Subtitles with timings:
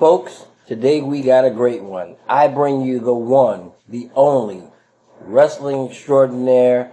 [0.00, 2.16] Folks, today we got a great one.
[2.26, 4.62] I bring you the one, the only
[5.20, 6.92] wrestling extraordinaire,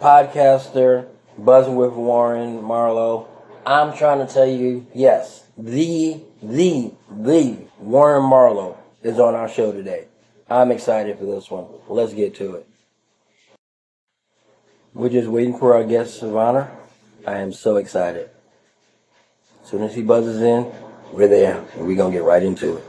[0.00, 1.06] podcaster,
[1.36, 3.28] buzzing with Warren Marlowe.
[3.66, 9.70] I'm trying to tell you, yes, the, the, the Warren Marlowe is on our show
[9.70, 10.06] today.
[10.48, 11.66] I'm excited for this one.
[11.88, 12.66] Let's get to it.
[14.94, 16.70] We're just waiting for our guest of honor.
[17.26, 18.30] I am so excited.
[19.62, 20.72] As soon as he buzzes in,
[21.12, 22.84] we're there and we're going to get right into it.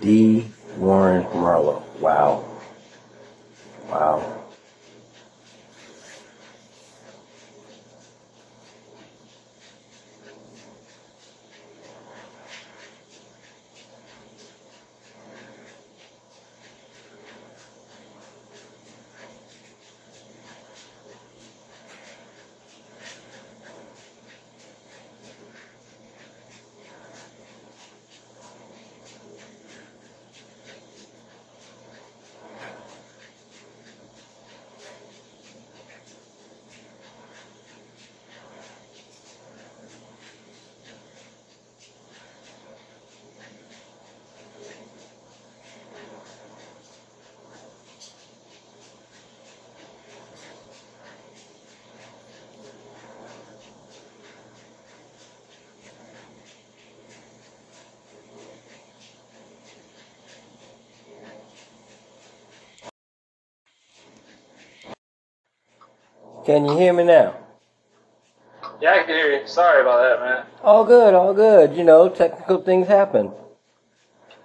[0.00, 0.44] D.
[0.76, 1.82] Warren Marlowe.
[1.98, 2.44] Wow.
[3.88, 4.44] Wow.
[66.44, 67.36] Can you hear me now?
[68.80, 69.46] Yeah, I can hear you.
[69.46, 70.44] Sorry about that, man.
[70.62, 71.74] All good, all good.
[71.74, 73.32] You know, technical things happen.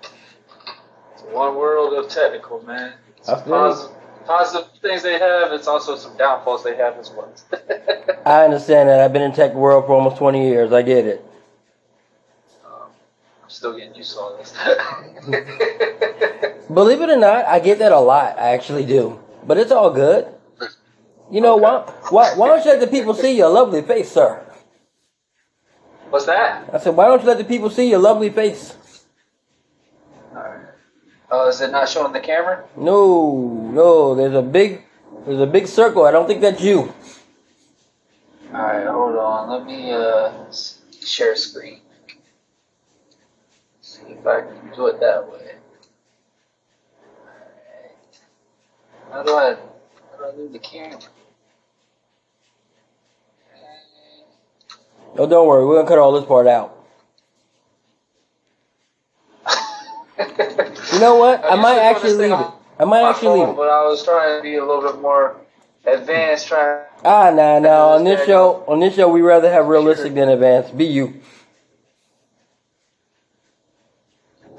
[0.01, 2.93] It's one world of technical, man.
[3.17, 5.51] It's I feel positive, positive things they have.
[5.51, 7.33] It's also some downfalls they have as well.
[8.25, 9.01] I understand that.
[9.01, 10.71] I've been in tech world for almost 20 years.
[10.71, 11.25] I get it.
[12.65, 12.71] um,
[13.43, 14.53] I'm still getting used to all this.
[16.73, 18.37] Believe it or not, I get that a lot.
[18.39, 19.19] I actually do.
[19.45, 20.27] But it's all good.
[21.31, 24.43] You know, why, why, why don't you let the people see your lovely face, sir?
[26.09, 26.73] What's that?
[26.73, 28.75] I said, why don't you let the people see your lovely face?
[30.33, 30.65] Alright.
[31.29, 32.65] Oh, is it not showing the camera?
[32.75, 34.81] No, no, there's a big,
[35.25, 36.05] there's a big circle.
[36.05, 36.91] I don't think that's you.
[38.51, 39.49] Alright, hold on.
[39.51, 40.31] Let me uh
[41.05, 41.81] share screen.
[43.81, 45.53] See if I can do it that way.
[47.21, 47.93] Alright.
[49.11, 49.55] How do I
[50.11, 50.99] how do I move the camera?
[55.17, 55.65] Oh, don't worry.
[55.65, 56.75] We're going to cut all this part out.
[60.93, 61.43] You know what?
[61.45, 62.47] I I'm might actually leave it.
[62.79, 63.55] I might actually leave it.
[63.55, 65.37] But I was trying to be a little bit more
[65.85, 67.95] advanced, trying Ah, nah, nah.
[67.95, 70.77] On this show, on this show, we rather have realistic than advanced.
[70.77, 71.21] Be you.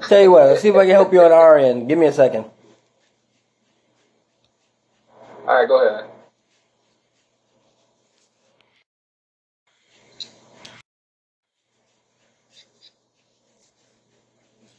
[0.07, 1.87] Tell you what, let's see if I can help you on our end.
[1.87, 2.45] Give me a second.
[5.45, 6.10] Alright, go ahead.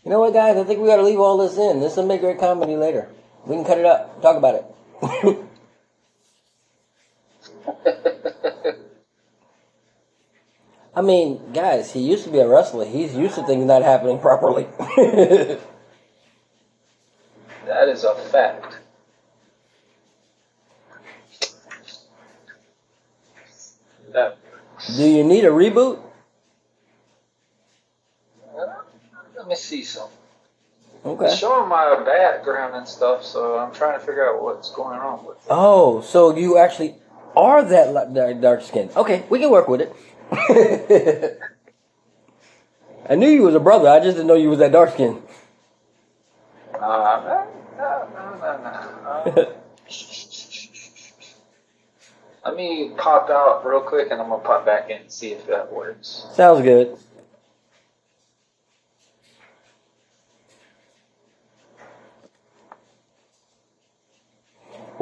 [0.05, 0.57] You know what, guys?
[0.57, 1.81] I think we got to leave all this in.
[1.81, 3.09] This will make great comedy later.
[3.47, 4.21] We can cut it up.
[4.21, 4.65] Talk about it.
[10.95, 12.85] I mean, guys, he used to be a wrestler.
[12.85, 14.67] He's used to things not happening properly.
[17.65, 18.79] That is a fact.
[24.13, 24.37] That
[24.97, 26.03] Do you need a reboot?
[29.37, 30.19] let me see something.
[31.05, 31.27] Okay.
[31.27, 35.25] It's showing my background and stuff, so I'm trying to figure out what's going on
[35.25, 35.43] with it.
[35.51, 36.95] Oh, so you actually
[37.37, 38.89] are that dark, dark skin.
[38.97, 39.93] Okay, we can work with it.
[43.09, 43.89] I knew you was a brother.
[43.89, 45.21] I just didn't know you was that dark skin.
[46.75, 47.47] Uh,
[47.79, 49.55] no, no, no, no,
[52.45, 55.47] Let me pop out real quick and I'm gonna pop back in and see if
[55.47, 56.27] that works.
[56.33, 56.97] Sounds good.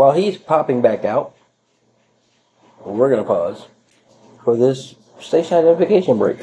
[0.01, 1.35] While he's popping back out,
[2.83, 3.67] we're going to pause
[4.43, 6.39] for this station identification break.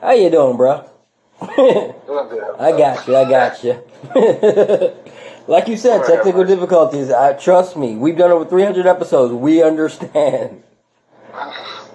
[0.00, 0.88] How you doing, bro?
[1.42, 3.16] I got you.
[3.16, 3.82] I got you.
[5.46, 7.10] like you said, technical difficulties.
[7.10, 7.96] I trust me.
[7.96, 9.34] We've done over 300 episodes.
[9.34, 10.62] We understand.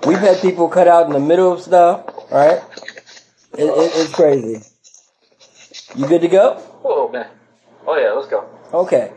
[0.05, 2.05] We've had people cut out in the middle of stuff.
[2.31, 2.61] Right?
[3.57, 4.63] It, it, it's crazy.
[5.95, 6.55] You good to go?
[6.83, 7.27] Whoa, man.
[7.85, 8.47] Oh yeah, let's go.
[8.73, 9.11] Okay.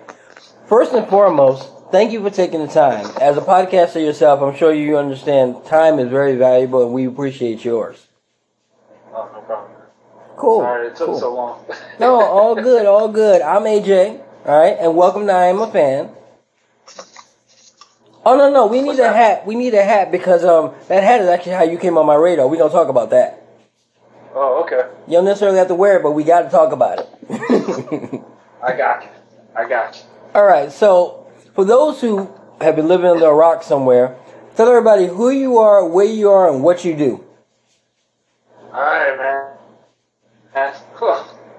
[0.66, 3.04] First and foremost, thank you for taking the time.
[3.20, 7.64] As a podcaster yourself, I'm sure you understand time is very valuable, and we appreciate
[7.64, 8.06] yours.
[9.14, 9.70] Oh, no problem.
[10.36, 10.60] Cool.
[10.60, 11.20] Sorry it took cool.
[11.20, 11.64] so long.
[12.00, 13.42] No, all good, all good.
[13.42, 16.10] I'm AJ, all right, and welcome to I Am a Fan.
[18.24, 19.16] Oh no, no, we need What's a that?
[19.16, 19.46] hat.
[19.46, 22.14] We need a hat because um that hat is actually how you came on my
[22.14, 22.46] radar.
[22.46, 23.42] We gonna talk about that.
[24.34, 24.88] oh, okay.
[25.06, 27.08] You don't necessarily have to wear it, but we got to talk about it.
[28.62, 29.08] I got you.
[29.56, 30.02] I got you.
[30.34, 32.30] all right, so for those who
[32.60, 34.16] have been living under a rock somewhere,
[34.56, 37.24] tell everybody who you are, where you are, and what you do.
[38.72, 39.52] All right, man.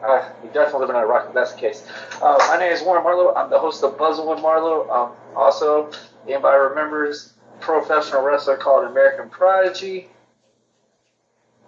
[0.04, 1.88] Uh, you definitely living in a rock if that's the case.
[2.22, 3.34] Uh, my name is Warren Marlowe.
[3.34, 4.90] I'm the host of Buzzing with Marlowe.
[4.90, 5.92] Um, also,
[6.28, 10.08] anybody remembers professional wrestler called American Prodigy?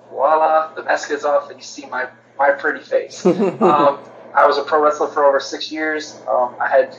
[0.10, 2.08] Voila, the mask is off, and you see my
[2.38, 3.26] my pretty face.
[3.26, 4.00] um,
[4.34, 6.22] I was a pro wrestler for over six years.
[6.28, 6.96] Um, I had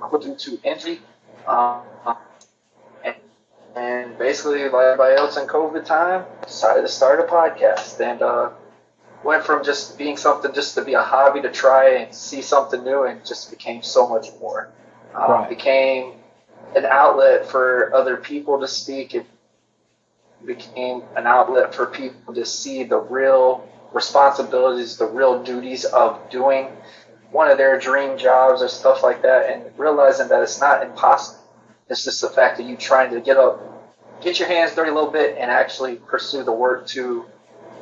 [0.00, 1.00] quit due to injury.
[1.46, 1.82] Um,
[3.04, 3.16] and,
[3.76, 8.00] and basically, like everybody else in COVID time, decided to start a podcast.
[8.00, 8.50] And uh,
[9.24, 12.84] went from just being something just to be a hobby to try and see something
[12.84, 14.70] new, and just became so much more.
[15.14, 15.48] Um, Right.
[15.48, 16.14] Became
[16.76, 19.14] an outlet for other people to speak.
[19.14, 19.26] It
[20.44, 26.68] became an outlet for people to see the real responsibilities, the real duties of doing
[27.30, 31.40] one of their dream jobs or stuff like that, and realizing that it's not impossible.
[31.88, 33.60] It's just the fact that you trying to get up,
[34.22, 37.26] get your hands dirty a little bit, and actually pursue the work to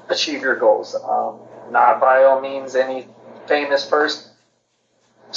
[0.08, 0.94] achieve your goals.
[0.94, 1.38] Um,
[1.70, 3.06] not by all means any
[3.46, 4.31] famous person,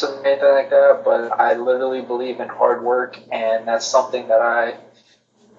[0.04, 4.78] anything like that, but I literally believe in hard work, and that's something that I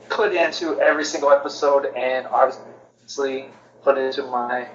[0.09, 3.47] put into every single episode, and obviously
[3.83, 4.69] put into my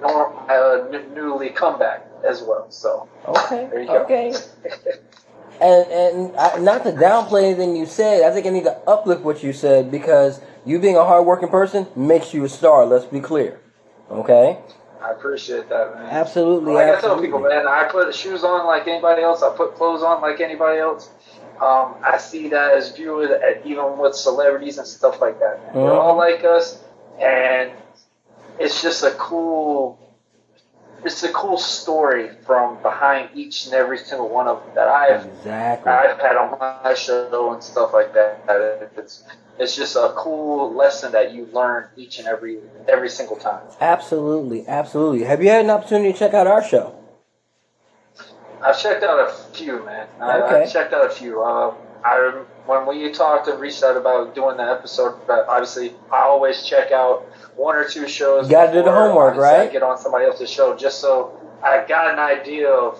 [0.00, 2.70] norm, uh, n- newly comeback as well.
[2.70, 3.68] So Okay.
[3.70, 4.02] there you go.
[4.04, 4.34] Okay.
[5.58, 9.22] And and I, not to downplay anything you said, I think I need to uplift
[9.22, 12.84] what you said because you being a hardworking person makes you a star.
[12.84, 13.58] Let's be clear.
[14.10, 14.58] Okay.
[15.02, 16.06] I appreciate that, man.
[16.06, 16.72] Absolutely.
[16.74, 19.42] Like I tell people, man, I put shoes on like anybody else.
[19.42, 21.10] I put clothes on like anybody else.
[21.60, 25.62] Um, I see that as viewed at, even with celebrities and stuff like that.
[25.62, 25.74] Man.
[25.74, 25.98] They're Mhm.
[26.00, 26.82] all like us,
[27.18, 27.70] and
[28.58, 29.98] it's just a cool,
[31.04, 35.26] it's a cool story from behind each and every single one of them that I've
[35.26, 35.92] Exactly.
[35.92, 38.90] I've had on my show and stuff like that.
[38.96, 39.24] It's
[39.58, 42.58] it's just a cool lesson that you learn each and every
[42.88, 43.62] every single time.
[43.80, 44.66] Absolutely.
[44.66, 45.24] Absolutely.
[45.24, 46.94] Have you had an opportunity to check out our show?
[48.62, 50.08] I've checked out a few, man.
[50.20, 50.62] I, Okay.
[50.62, 51.42] I've checked out a few.
[51.42, 51.74] Uh,
[52.06, 56.62] I when we talked and reached out about doing the episode, but obviously I always
[56.62, 57.26] check out
[57.56, 58.46] one or two shows.
[58.46, 59.72] You gotta do the homework, obviously, I right?
[59.72, 62.98] get on somebody else's show just so I got an idea of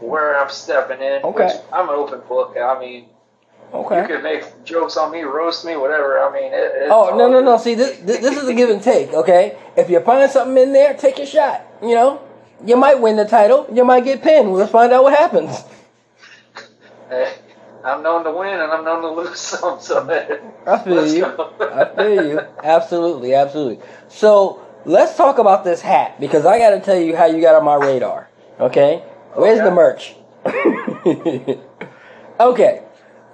[0.00, 1.22] where I'm stepping in.
[1.22, 1.44] Okay.
[1.44, 2.56] Which I'm an open book.
[2.56, 3.06] I mean,
[3.72, 4.02] okay.
[4.02, 6.18] you could make jokes on me, roast me, whatever.
[6.18, 7.58] I mean, it, it's Oh no no no!
[7.58, 9.12] See this this this is a give and take.
[9.12, 9.56] Okay.
[9.76, 11.64] If you find something in there, take your shot.
[11.80, 12.22] You know,
[12.64, 13.68] you might win the title.
[13.72, 14.52] You might get pinned.
[14.52, 15.62] We'll find out what happens.
[17.84, 19.80] I'm known to win and I'm known to lose some.
[19.80, 20.08] So
[20.66, 21.20] I feel you.
[21.22, 21.52] go.
[21.60, 22.40] I feel you.
[22.62, 23.84] Absolutely, absolutely.
[24.08, 27.54] So let's talk about this hat because I got to tell you how you got
[27.54, 28.28] on my radar.
[28.60, 28.98] Okay,
[29.34, 29.68] where's Okay.
[29.68, 30.14] the merch?
[32.40, 32.82] okay,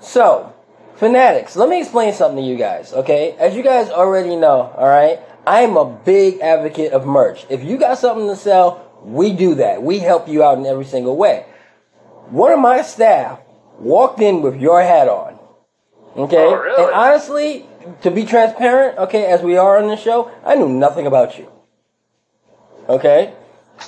[0.01, 0.53] so
[0.97, 1.57] fanatics.
[1.57, 2.93] Let me explain something to you guys.
[2.93, 7.47] Okay, as you guys already know, all right, I'm a big advocate of merch.
[7.49, 9.83] If you got something to sell, we do that.
[9.83, 11.47] We help you out in every single way.
[12.29, 13.41] One of my staff
[13.79, 15.39] walked in with your hat on.
[16.17, 16.37] Okay?
[16.37, 16.85] Oh, really?
[16.85, 17.67] And honestly,
[18.03, 21.51] to be transparent, okay, as we are on the show, I knew nothing about you.
[22.89, 23.35] Okay?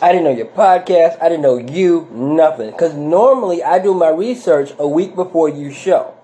[0.02, 1.20] I didn't know your podcast.
[1.22, 2.08] I didn't know you.
[2.10, 2.72] Nothing.
[2.72, 6.14] Because normally I do my research a week before you show.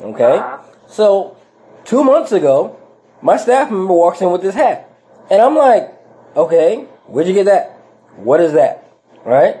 [0.00, 0.38] Okay?
[0.38, 0.62] Uh-huh.
[0.86, 1.36] So,
[1.84, 2.78] two months ago,
[3.22, 4.90] my staff member walks in with this hat.
[5.30, 5.94] And I'm like,
[6.36, 7.70] okay, where'd you get that?
[8.16, 8.92] What is that?
[9.24, 9.56] Right?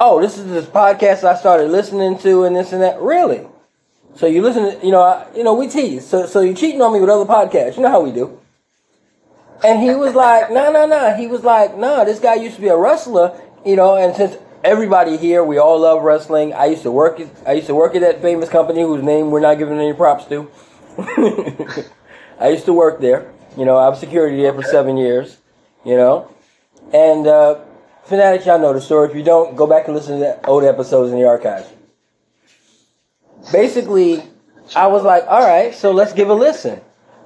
[0.00, 3.00] Oh, this is this podcast I started listening to and this and that.
[3.00, 3.46] Really?
[4.14, 6.06] So you listen to, you know, I, you know, we tease.
[6.06, 7.76] So, so you cheating on me with other podcasts.
[7.76, 8.40] You know how we do.
[9.64, 11.16] And he was like, no, no, no.
[11.16, 14.36] He was like, no, this guy used to be a wrestler, you know, and since
[14.62, 16.54] everybody here, we all love wrestling.
[16.54, 19.40] I used to work, I used to work at that famous company whose name we're
[19.40, 20.48] not giving any props to.
[22.38, 23.32] I used to work there.
[23.56, 25.38] You know, I was security there for seven years.
[25.84, 26.30] You know,
[26.92, 27.60] and uh,
[28.08, 29.10] fanatics, y'all know the story.
[29.10, 31.68] If you don't, go back and listen to old episodes in the archives.
[33.52, 34.22] Basically,
[34.74, 36.80] I was like, all right, so let's give a listen.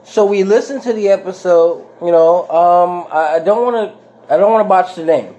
[0.05, 1.87] So we listened to the episode.
[2.03, 5.35] You know, um, I, don't want to, I don't want to botch the name,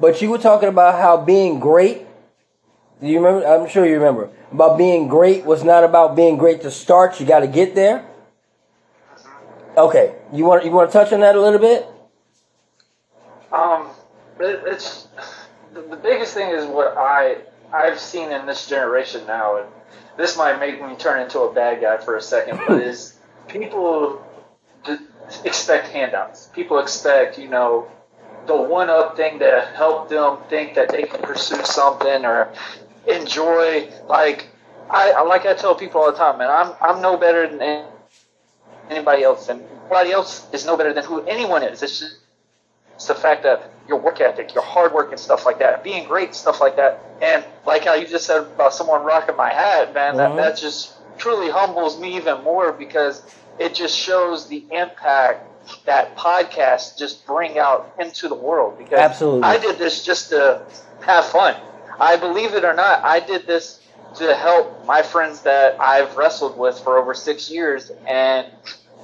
[0.00, 2.06] but you were talking about how being great.
[3.00, 3.46] You remember?
[3.46, 7.18] I'm sure you remember about being great was not about being great to start.
[7.18, 8.06] You got to get there.
[9.76, 11.86] Okay, you want you want to touch on that a little bit?
[13.50, 13.88] Um,
[14.48, 15.08] it's
[15.72, 17.38] the, biggest thing is what I
[17.72, 19.68] I've seen in this generation now, and
[20.16, 23.18] this might make me turn into a bad guy for a second, but is
[23.48, 24.24] people
[24.84, 24.96] d-
[25.44, 26.48] expect handouts.
[26.48, 27.90] People expect you know
[28.46, 32.52] the one up thing to help them think that they can pursue something or
[33.06, 34.48] enjoy like
[34.90, 36.50] I like I tell people all the time, man.
[36.50, 37.86] I'm I'm no better than
[38.90, 41.82] anybody else, and anybody else is no better than who anyone is.
[41.82, 42.16] It's just
[42.94, 46.06] it's the fact that your work ethic, your hard work and stuff like that, being
[46.06, 49.92] great stuff like that, and like how you just said about someone rocking my hat,
[49.94, 50.18] man, Mhm.
[50.18, 53.22] that that just truly humbles me even more because
[53.58, 55.48] it just shows the impact
[55.84, 58.78] that podcasts just bring out into the world.
[58.78, 59.42] Because Absolutely.
[59.42, 60.62] I did this just to
[61.00, 61.54] have fun.
[62.00, 63.80] I believe it or not, I did this
[64.16, 68.46] to help my friends that I've wrestled with for over six years, and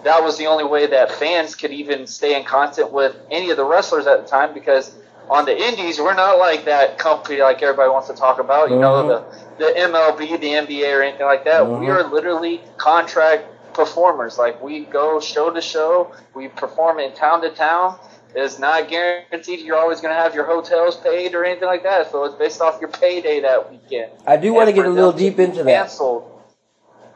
[0.04, 3.56] that was the only way that fans could even stay in contact with any of
[3.56, 4.94] the wrestlers at the time because
[5.28, 8.76] on the indies we're not like that company like everybody wants to talk about you
[8.78, 9.24] know the
[9.58, 11.88] the MLB the NBA or anything like that we Mhm.
[11.88, 17.50] are literally contract performers like we go show to show we perform in town to
[17.50, 17.96] town
[18.34, 22.10] it's not guaranteed you're always going to have your hotels paid or anything like that
[22.10, 25.12] so it's based off your payday that weekend I do want to get a little
[25.12, 25.70] deep into that.
[25.70, 26.24] canceled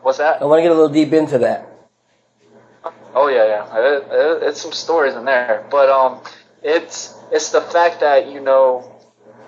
[0.03, 1.72] what's that I want to get a little deep into that.
[3.15, 3.79] Oh yeah, yeah.
[3.79, 6.21] It, it, it's some stories in there, but um,
[6.63, 8.91] it's it's the fact that you know,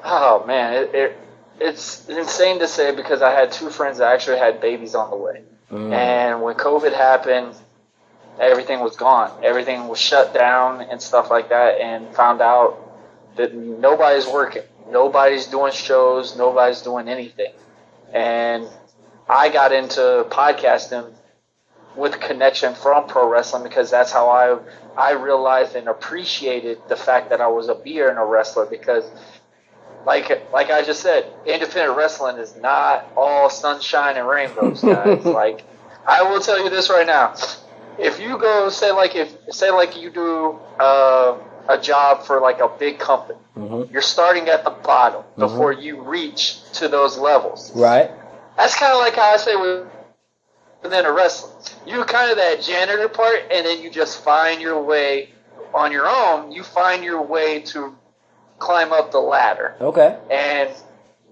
[0.05, 1.17] oh man, it, it
[1.61, 5.17] it's insane to say because I had two friends that actually had babies on the
[5.17, 5.93] way, Mm.
[5.93, 7.55] and when COVID happened,
[8.39, 9.31] everything was gone.
[9.43, 12.79] Everything was shut down and stuff like that, and found out
[13.37, 17.53] that nobody's working, nobody's doing shows, nobody's doing anything,
[18.13, 18.69] and
[19.29, 21.11] I got into podcasting
[21.97, 24.59] with connection from pro wrestling because that's how I
[24.97, 29.05] I realized and appreciated the fact that I was a beer and a wrestler because
[30.07, 35.25] like like I just said, independent wrestling is not all sunshine and rainbows, guys.
[35.25, 35.65] like
[36.07, 37.35] I will tell you this right now.
[37.99, 42.61] If you go say like if say like you do uh, a job for like
[42.61, 43.91] a big company, Mhm.
[43.91, 47.71] you're starting at the bottom before you reach to those levels.
[47.75, 48.11] Right?
[48.57, 49.87] That's kind of like how I say with
[50.85, 51.53] within a wrestling.
[51.87, 55.31] You're kind of that janitor part, and then you just find your way
[55.73, 56.53] on your own.
[56.53, 57.97] You find your way to
[58.59, 59.75] climb up the ladder.
[59.81, 60.17] Okay.
[60.31, 60.71] And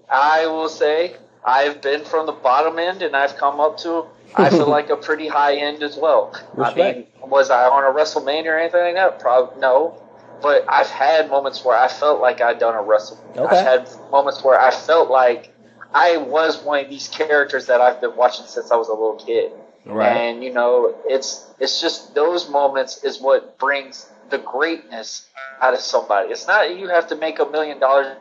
[0.09, 4.49] I will say I've been from the bottom end, and I've come up to I
[4.49, 6.35] feel like a pretty high end as well.
[6.57, 9.19] I mean, was I on a WrestleMania or anything like that?
[9.19, 9.99] Probably no.
[10.41, 13.23] But I've had moments where I felt like I'd done a wrestle.
[13.37, 13.43] Okay.
[13.43, 15.52] I've had moments where I felt like
[15.93, 19.15] I was one of these characters that I've been watching since I was a little
[19.23, 19.51] kid.
[19.85, 20.15] Right.
[20.15, 25.27] And you know, it's it's just those moments is what brings the greatness
[25.61, 26.29] out of somebody.
[26.31, 28.17] It's not you have to make a million dollars.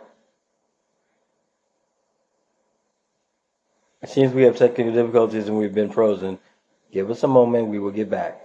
[4.03, 6.39] It seems we have technical difficulties and we've been frozen.
[6.91, 7.69] Give us a moment.
[7.69, 8.41] We will get back.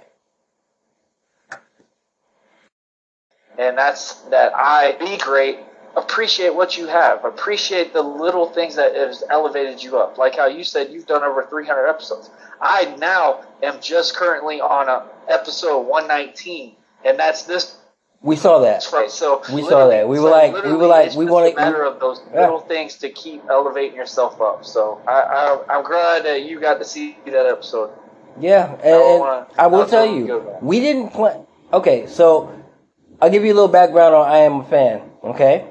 [3.57, 5.57] And that's that I be great.
[5.97, 7.25] Appreciate what you have.
[7.25, 10.17] Appreciate the little things that has elevated you up.
[10.19, 12.29] Like how you said you've done over 300 episodes.
[12.61, 17.77] I now am just currently on a episode 119, and that's this
[18.21, 18.87] We saw that.
[18.93, 19.09] right.
[19.09, 20.07] So We saw that.
[20.07, 22.41] We were so like- we were like- we wanna- a matter of those Yeah.
[22.41, 24.65] little things to keep elevating yourself up.
[24.65, 27.89] So I, I I'm glad that you got to see that episode.
[28.39, 31.47] Yeah, and, don't and wanna- I will I'll tell you, we didn't plan.
[31.73, 32.49] Okay, so
[33.19, 35.01] I'll give you a little background on I am a fan.
[35.23, 35.65] Okay,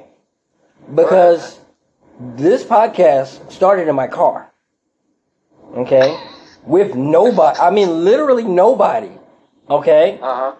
[0.95, 1.59] because
[2.21, 4.51] this podcast started in my car.
[5.75, 6.17] Okay,
[6.65, 7.59] with nobody.
[7.59, 9.11] I mean, literally nobody.
[9.69, 10.53] Okay, Uh huh.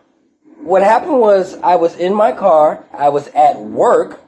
[0.63, 2.85] what happened was I was in my car.
[2.93, 4.21] I was at work.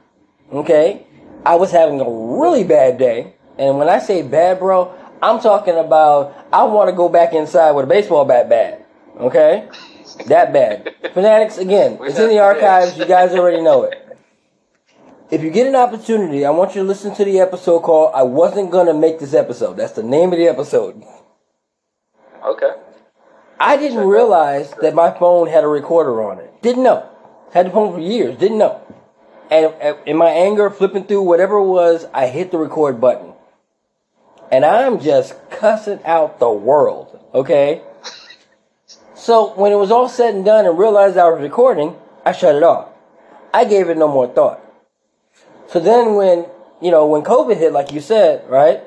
[0.51, 1.05] Okay,
[1.45, 5.75] I was having a really bad day, and when I say bad, bro, I'm talking
[5.75, 8.49] about I want to go back inside with a baseball bat.
[8.49, 8.85] Bad.
[9.19, 9.67] Okay,
[10.27, 10.95] that bad.
[11.13, 11.99] Fanatics again.
[12.01, 12.97] It's in the archives.
[12.97, 14.05] You guys already know it.
[15.31, 18.23] If you get an opportunity, I want you to listen to the episode called "I
[18.23, 21.03] Wasn't Gonna Make This Episode." That's the name of the episode.
[22.43, 22.71] Okay.
[23.59, 26.61] I didn't realize that my phone had a recorder on it.
[26.63, 27.07] Didn't know.
[27.53, 28.39] Had the phone for years.
[28.39, 28.81] Didn't know.
[29.51, 29.73] And
[30.07, 33.33] in my anger, flipping through whatever it was, I hit the record button.
[34.51, 37.19] And I'm just cussing out the world.
[37.35, 37.83] Okay?
[39.13, 41.95] So when it was all said and done and realized I was recording,
[42.25, 42.89] I shut it off.
[43.53, 44.63] I gave it no more thought.
[45.71, 46.45] So then when,
[46.81, 48.81] you know, when COVID hit, like you said, right?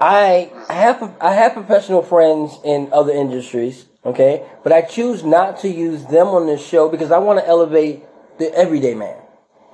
[0.00, 5.68] I have I have professional friends in other industries, okay, but I choose not to
[5.68, 8.02] use them on this show because I want to elevate
[8.38, 9.16] the everyday man,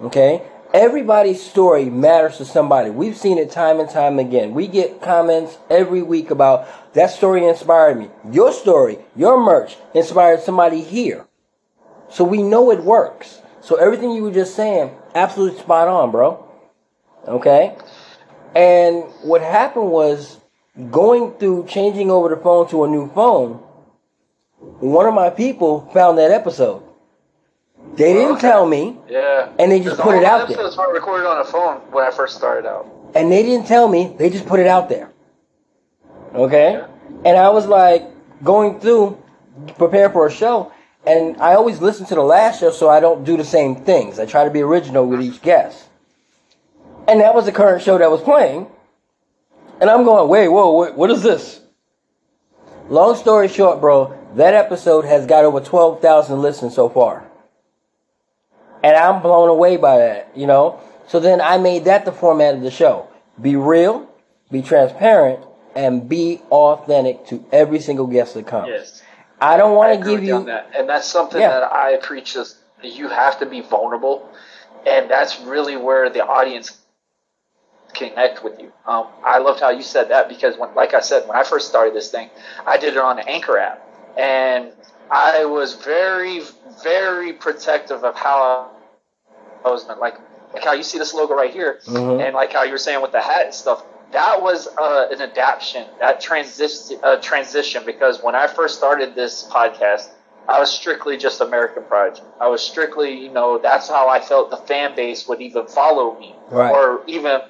[0.03, 0.43] okay.
[0.73, 2.91] Everybody's story matters to somebody.
[2.91, 4.55] We've seen it time and time again.
[4.55, 8.09] We get comments every week about that story inspired me.
[8.31, 11.27] Your story, your merch inspired somebody here.
[12.09, 13.41] So we know it works.
[13.63, 16.47] So everything you were just saying, absolutely spot on, bro.
[17.27, 17.77] Okay?
[18.55, 20.39] And what happened was
[20.91, 23.61] going through changing over the phone to a new phone,
[24.81, 26.83] one of my people found that episode.
[27.95, 28.41] They oh, didn't Okay.
[28.43, 29.49] tell me, Yeah.
[29.59, 30.57] and they just put it out there.
[30.59, 32.87] episodes were recorded on a phone when I first started out.
[33.15, 35.11] And they didn't tell me, they just put it out there.
[36.35, 36.83] Okay?
[37.25, 38.05] And I was like
[38.45, 39.19] going through,
[39.77, 40.73] prepare for a show,
[41.07, 44.19] and I always listen to the last show so I don't do the same things.
[44.19, 45.87] I try to be original with each guest.
[47.09, 48.67] And that was the current show that was playing.
[49.81, 51.61] And I'm going, wait, whoa, what, is this?
[52.89, 57.25] Long story short, bro, that episode has got over 12,000 listens so far.
[58.83, 60.81] And I'm blown away by that, you know?
[61.09, 63.09] So then I made that the format of the show.
[63.41, 64.09] Be real,
[64.51, 65.41] be transparent,
[65.75, 68.69] and be authentic to every single guest that comes.
[68.69, 69.03] Yes.
[69.41, 70.45] I don't want to give you.
[70.45, 70.71] that.
[70.77, 71.61] And that's something Yeah.
[71.61, 74.29] that I preach is you have to be vulnerable.
[74.87, 76.79] And that's really where the audience
[77.93, 78.73] connect with you.
[78.87, 81.69] Um, I loved how you said that because when, like I said, when I first
[81.69, 82.31] started this thing,
[82.67, 83.87] I did it on the Anchor app.
[84.17, 84.73] And
[85.11, 86.43] I was very,
[86.83, 88.71] very protective of how
[89.65, 90.17] I was like,
[90.55, 92.25] like how you see this logo right here, Mhm.
[92.25, 93.83] and like how you were saying with the hat and stuff.
[94.13, 97.85] That was uh, an adaptation, that transition, uh, transition.
[97.87, 100.09] Because when I first started this podcast,
[100.49, 102.19] I was strictly just American Pride.
[102.41, 106.19] I was strictly, you know, that's how I felt the fan base would even follow
[106.19, 106.73] me, Right.
[106.73, 107.41] or even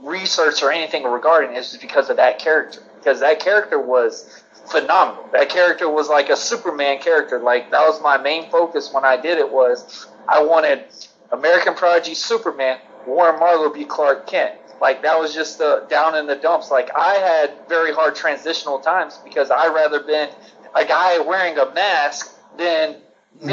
[0.00, 2.80] research or anything regarding it is because of that character.
[2.98, 5.24] Because that character was phenomenal.
[5.32, 7.38] That character was like a Superman character.
[7.38, 10.84] Like that was my main focus when I did it was I wanted
[11.30, 14.54] American Prodigy Superman, Warren Marlowe be Clark Kent.
[14.80, 16.70] Like that was just uh, down in the dumps.
[16.70, 20.30] Like I had very hard transitional times because I rather been
[20.74, 22.96] a guy wearing a mask than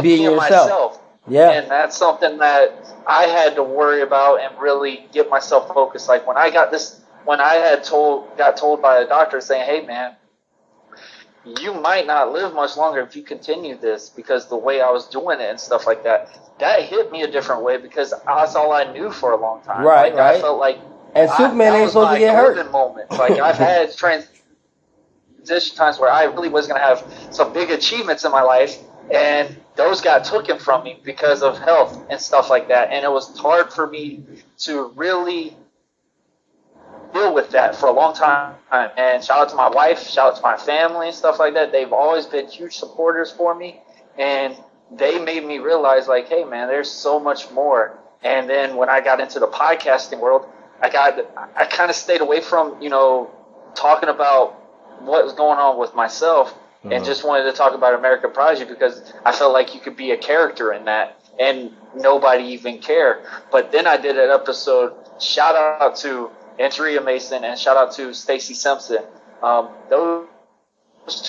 [0.01, 0.39] Being yourself.
[0.49, 1.01] myself.
[1.27, 1.51] Yeah.
[1.51, 6.07] And that's something that I had to worry about and really get myself focused.
[6.07, 9.65] Like when I got this, when I had told, got told by a doctor saying,
[9.65, 10.15] "Hey, man,
[11.59, 15.07] you might not live much longer if you continue this," because the way I was
[15.07, 18.71] doing it and stuff like that, that hit me a different way because that's all
[18.71, 19.85] I knew for a long time.
[19.85, 20.79] Right, like, I felt like
[21.15, 22.71] And I- Superman ain't supposed to get hurt.
[22.71, 23.11] Moment.
[23.11, 23.95] Like I've had
[25.45, 28.77] transition times where I really was going to have some big achievements in my life,
[29.13, 32.91] and those got taken from me because of health and stuff like that.
[32.91, 34.23] And it was hard for me
[34.59, 35.55] to really
[37.13, 38.55] deal with that for a long time.
[38.71, 41.71] And shout out to my wife, shout out to my family and stuff like that.
[41.71, 43.81] They've always been huge supporters for me,
[44.17, 44.55] and
[44.91, 47.97] they made me realize, like, hey, man, there's so much more.
[48.23, 50.47] And then when I got into the podcasting world,
[50.81, 51.19] I got
[51.55, 53.31] I kind of stayed away from you know
[53.75, 54.53] talking about
[55.01, 56.53] what was going on with myself
[56.85, 56.95] Mhm.
[56.95, 60.11] and just wanted to talk about American Prodigy because I felt like you could be
[60.11, 63.17] a character in that and nobody even cared.
[63.51, 64.93] But then I did an episode.
[65.19, 69.03] Shout out to Andrea Mason and shout out to Stacy Simpson.
[69.43, 70.25] Um, those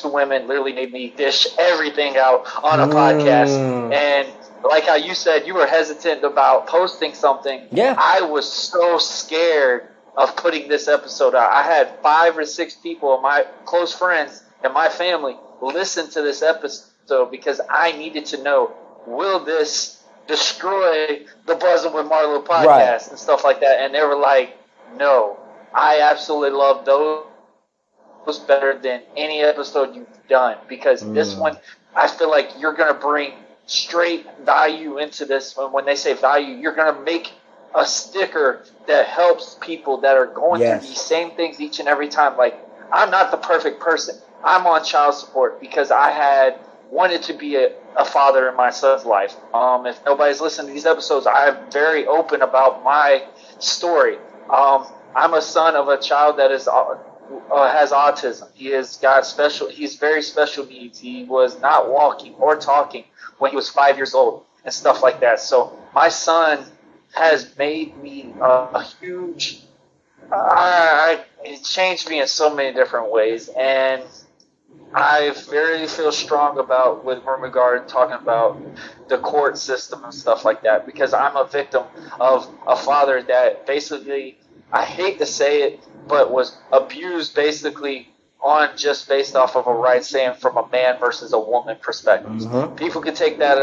[0.01, 2.93] two women literally made me dish everything out on a Mm.
[2.93, 3.93] podcast.
[3.93, 4.29] And
[4.65, 7.67] like how you said, you were hesitant about posting something.
[7.71, 7.95] Yeah.
[7.99, 11.51] I was so scared of putting this episode out.
[11.53, 16.23] I had five or six people of my close friends and my family listen to
[16.23, 18.73] this episode because I needed to know
[19.07, 23.09] will this destroy the Buzzing with Marlowe podcast Right.
[23.09, 23.81] and stuff like that.
[23.81, 24.57] And they were like,
[24.97, 25.39] no,
[25.75, 27.25] I absolutely love those
[28.27, 31.39] was better than any episode you've done because this Mm.
[31.41, 31.59] one
[31.97, 33.33] I feel like you're gonna bring
[33.69, 35.57] straight value into this.
[35.57, 37.33] When when they say value, you're gonna make
[37.77, 40.81] a sticker that helps people that are going Yes.
[40.81, 42.37] through these same things each and every time.
[42.39, 42.59] Like
[42.93, 44.17] I'm not the perfect person.
[44.45, 46.59] I'm on child support because I had
[46.91, 49.37] wanted to be a, a father in my son's life.
[49.55, 53.25] Um, if nobody's listening to these episodes, I'm very open about my
[53.61, 54.19] story.
[54.51, 56.99] Um, I'm a son of a child that is au-
[57.53, 58.49] uh, has autism.
[58.55, 59.69] He has got special.
[59.69, 60.99] He's very special needs.
[60.99, 63.05] He was not walking or talking
[63.39, 65.41] when he was five years old and stuff like that.
[65.41, 66.65] So my son
[67.15, 69.63] has made me a, a huge.
[70.31, 74.03] I, it changed me in so many different ways, and
[74.93, 78.61] I very feel strong about with regard talking about
[79.09, 81.85] the court system and stuff like that because I'm a victim
[82.21, 84.39] of a father that basically
[84.73, 88.09] I hate to say it, but was abused basically
[88.41, 92.31] on just based off of a right saying from a man versus a woman perspective.
[92.31, 92.77] Mm-hmm.
[92.77, 93.59] People can take that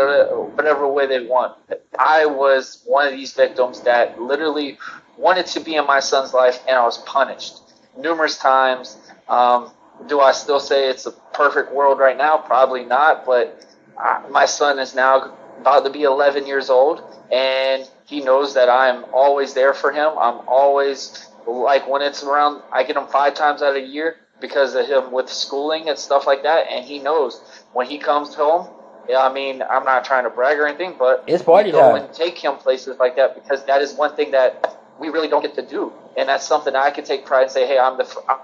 [0.55, 1.57] whatever way they want.
[1.97, 4.77] I was one of these victims that literally
[5.17, 7.59] wanted to be in my son's life, and I was punished
[7.97, 8.97] numerous times.
[9.29, 9.71] Um,
[10.07, 12.37] do I still say it's a perfect world right now?
[12.37, 13.65] Probably not, but
[13.97, 18.67] I, my son is now about to be 11 years old, and he knows that
[18.67, 20.17] I'm always there for him.
[20.19, 24.17] I'm always like when it's around, I get him five times out of a year
[24.39, 26.67] because of him with schooling and stuff like that.
[26.69, 27.41] And he knows
[27.73, 28.67] when he comes home.
[29.07, 32.03] Yeah, I mean, I'm not trying to brag or anything, but it's party go time.
[32.03, 35.43] and take him places like that because that is one thing that we really don't
[35.43, 38.23] get to do, and that's something I can take pride and say, hey, I'm the.
[38.27, 38.39] I'm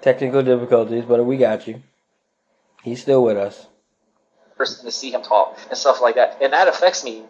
[0.00, 1.82] Technical difficulties, but we got you.
[2.82, 3.66] He's still with us.
[4.56, 7.22] Person to see him talk and stuff like that, and that affects me.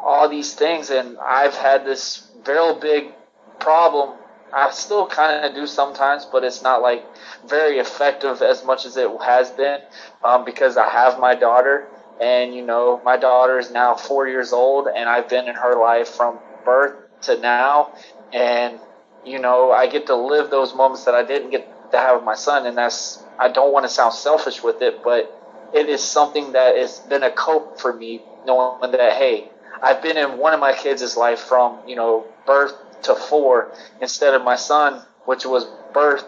[0.00, 3.12] All these things, and I've had this very big
[3.58, 4.16] problem
[4.52, 7.04] I still kind of do sometimes, but it's not like
[7.46, 9.80] very effective as much as it has been
[10.24, 11.84] um, because I have my daughter,
[12.20, 15.74] and you know my daughter is now four years old, and I've been in her
[15.74, 17.88] life from birth to now,
[18.32, 18.78] and
[19.24, 22.24] you know I get to live those moments that I didn't get to have with
[22.24, 25.26] my son, and that's I don't want to sound selfish with it, but
[25.72, 29.44] it is something that has been a cope for me, knowing that hey,
[29.82, 34.34] I've been in one of my kids' life from you know birth to four instead
[34.34, 36.24] of my son, which was birth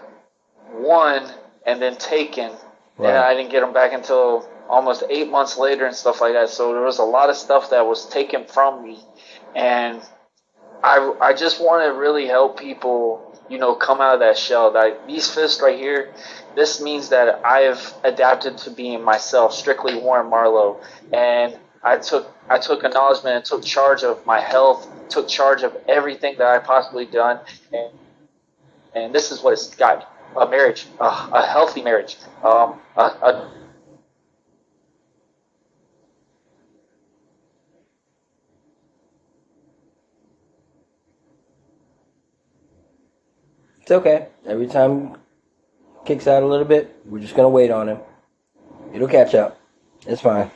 [0.73, 1.31] one
[1.67, 2.51] and then taken.
[2.97, 3.11] Right.
[3.11, 6.49] And I didn't get him back until almost eight months later and stuff like that.
[6.49, 8.99] So there was a lot of stuff that was taken from me.
[9.55, 10.01] And
[10.83, 14.73] I, I just want to really help people, you know, come out of that shell.
[14.73, 16.13] Like these fists right here,
[16.55, 20.81] this means that I have adapted to being myself, strictly Warren Marlowe.
[21.13, 25.77] And I took I took acknowledgement and took charge of my health, took charge of
[25.89, 27.41] everything that I possibly done,
[27.73, 27.91] and
[28.95, 33.51] and this is what it's got a marriage, a, a healthy marriage, um, a, a
[43.81, 44.29] It's okay.
[44.47, 45.17] Every time
[46.05, 47.99] kicks out a little bit, we're just gonna wait on him.
[48.95, 49.59] It'll catch up.
[50.07, 50.51] It's fine.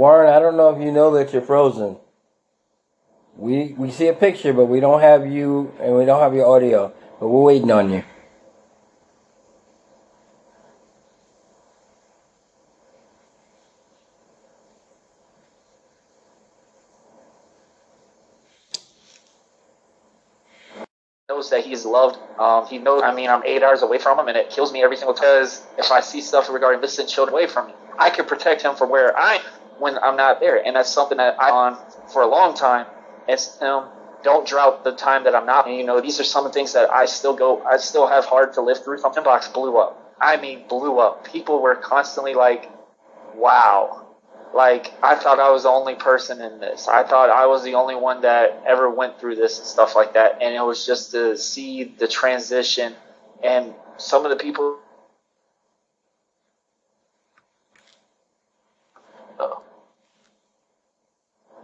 [0.00, 1.98] Warren, I don't know if you know that you're frozen.
[3.36, 6.46] We we see a picture, but we don't have you, and we don't have your
[6.46, 6.90] audio.
[7.20, 8.02] But we're waiting on you.
[21.28, 22.18] knows that he's loved.
[22.38, 23.02] Um, he knows.
[23.02, 25.42] I mean, I'm eight hours away from him, and it kills me every single time.
[25.42, 28.74] Because if I see stuff regarding and children away from me, I can protect him
[28.74, 29.42] from where I
[29.80, 30.64] when I'm not there.
[30.64, 31.78] And that's something that I'm on
[32.12, 32.86] for a long time.
[33.26, 33.88] It's um,
[34.22, 35.66] don't drought the time that I'm not.
[35.66, 38.06] And, you know, these are some of the things that I still go, I still
[38.06, 38.98] have hard to live through.
[38.98, 40.14] Something box blew up.
[40.20, 41.24] I mean, blew up.
[41.24, 42.70] People were constantly like,
[43.34, 44.06] wow.
[44.52, 46.88] Like, I thought I was the only person in this.
[46.88, 50.14] I thought I was the only one that ever went through this and stuff like
[50.14, 50.38] that.
[50.42, 52.94] And it was just to see the transition
[53.42, 54.78] and some of the people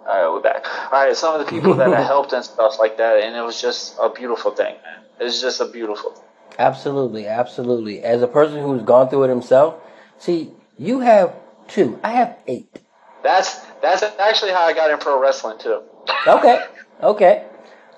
[0.07, 0.65] All right, we're back.
[0.93, 3.41] All right, some of the people that I helped and stuff like that, and it
[3.43, 5.03] was just a beautiful thing, man.
[5.19, 6.23] It's just a beautiful thing.
[6.59, 8.03] Absolutely, absolutely.
[8.03, 9.75] As a person who's gone through it himself,
[10.19, 11.35] see, you have
[11.67, 11.99] two.
[12.05, 12.81] I have eight.
[13.25, 15.83] That's that's actually how I got in pro wrestling too.
[16.27, 16.65] okay,
[17.03, 17.45] okay.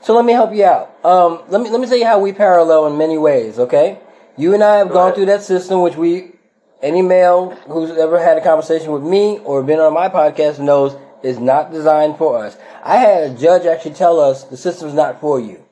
[0.00, 1.04] So let me help you out.
[1.04, 3.58] Um, let me let me tell you how we parallel in many ways.
[3.58, 3.98] Okay,
[4.38, 5.14] you and I have Go gone ahead.
[5.16, 6.32] through that system, which we
[6.80, 10.96] any male who's ever had a conversation with me or been on my podcast knows
[11.22, 12.56] is not designed for us.
[12.84, 15.64] I had a judge actually tell us the system's not for you.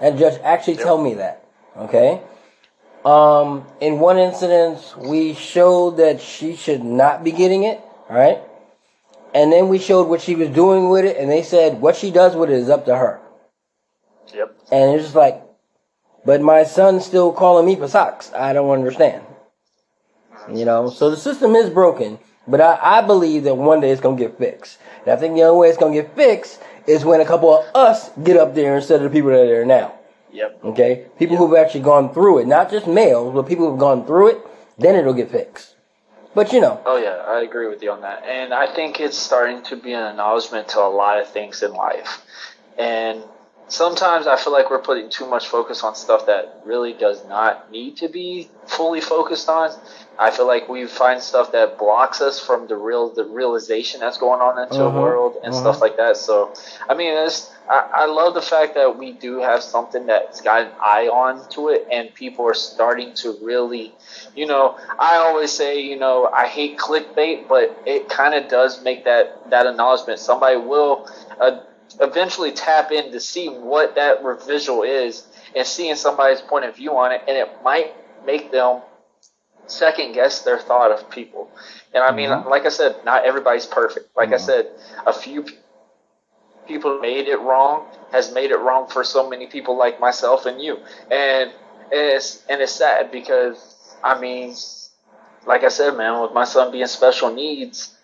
[0.00, 0.84] That judge actually yep.
[0.84, 1.44] tell me that.
[1.76, 2.22] Okay.
[3.04, 7.80] Um, in one incident, we showed that she should not be getting it.
[8.10, 8.40] Right.
[9.34, 12.10] And then we showed what she was doing with it, and they said what she
[12.10, 13.20] does with it is up to her.
[14.34, 14.56] Yep.
[14.72, 15.42] And it's just like,
[16.24, 18.32] but my son's still calling me for socks.
[18.32, 19.24] I don't understand.
[20.52, 24.00] You know, so the system is broken, but I, I believe that one day it's
[24.00, 24.78] gonna get fixed.
[25.04, 27.64] And I think the only way it's gonna get fixed is when a couple of
[27.74, 29.94] us get up there instead of the people that are there now.
[30.32, 30.64] Yep.
[30.64, 31.06] Okay?
[31.18, 34.38] People who've actually gone through it, not just males, but people who've gone through it,
[34.78, 35.74] then it'll get fixed.
[36.34, 38.24] But you know, Oh yeah, I agree with you on that.
[38.24, 41.72] And I think it's starting to be an acknowledgement to a lot of things in
[41.72, 42.22] life.
[42.78, 43.22] And
[43.68, 47.70] sometimes I feel like we're putting too much focus on stuff that really does not
[47.70, 49.70] need to be fully focused on.
[50.18, 54.18] I feel like we find stuff that blocks us from the real the realization that's
[54.18, 55.58] going on into Mhm, the world and mhm.
[55.60, 56.16] stuff like that.
[56.16, 56.52] So
[56.88, 60.62] I mean it's I, I love the fact that we do have something that's got
[60.62, 63.92] an eye on to it and people are starting to really
[64.34, 68.82] you know, I always say, you know, I hate clickbait, but it kind of does
[68.82, 70.18] make that that acknowledgement.
[70.20, 71.06] Somebody will
[71.40, 71.60] uh,
[72.00, 76.96] eventually tap in to see what that visual is and seeing somebody's point of view
[76.96, 77.94] on it, and it might
[78.26, 78.82] make them
[79.66, 81.50] second guess their thought of people.
[81.94, 82.46] And I mean, Mhm.
[82.46, 84.16] like I said, not everybody's perfect.
[84.16, 84.40] Like I Mhm.
[84.40, 84.66] said,
[85.06, 85.44] a few
[86.66, 90.60] people made it wrong has made it wrong for so many people like myself and
[90.62, 90.78] you.
[91.10, 91.52] And
[91.90, 94.54] it's and it's sad because I mean,
[95.46, 97.94] like I said, man, with my son being special needs,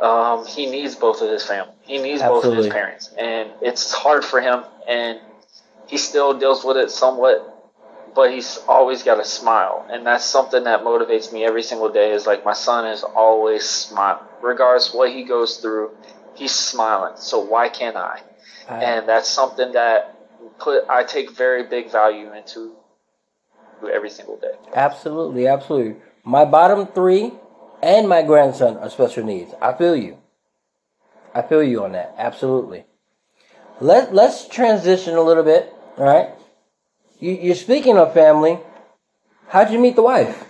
[0.00, 1.74] um, he needs both of his family.
[1.82, 4.64] He needs both of his parents, and it's hard for him.
[4.88, 5.20] And
[5.86, 7.51] he still deals with it somewhat,
[8.14, 12.12] but he's always got a smile, and that's something that motivates me every single day.
[12.12, 15.90] Is like my son is always smiling, regardless what he goes through.
[16.34, 17.14] He's smiling.
[17.16, 18.20] So why can't I?
[18.68, 20.16] I, and that's something that
[20.58, 22.74] put I take very big value into
[23.92, 24.52] every single day.
[24.74, 25.96] absolutely, absolutely.
[26.24, 27.32] My bottom three
[27.82, 29.52] and my grandson are special needs.
[29.60, 30.18] I feel you.
[31.34, 32.14] I feel you on that.
[32.18, 32.84] Absolutely.
[33.80, 35.74] Let Let's transition a little bit.
[35.98, 36.30] All right.
[37.22, 38.58] You, you're speaking of family.
[39.46, 40.44] How'd you meet the wife?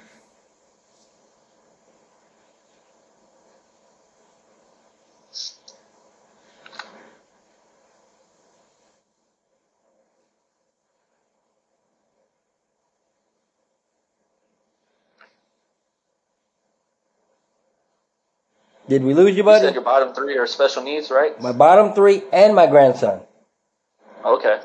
[18.88, 19.66] Did we lose you, You buddy?
[19.66, 21.38] said your bottom three are special needs, right?
[21.38, 23.20] My bottom three and my grandson.
[24.24, 24.60] Okay.